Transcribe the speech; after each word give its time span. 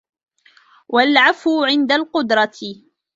وَالْعَفْوُ 0.89 1.63
عِنْدَ 1.63 1.91
الْقُدْرَةِ 1.91 2.53